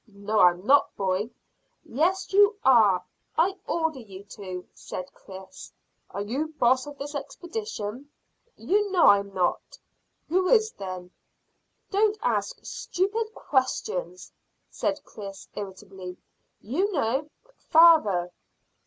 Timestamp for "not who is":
9.31-10.71